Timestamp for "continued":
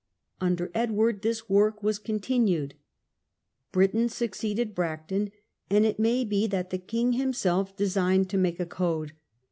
1.99-2.73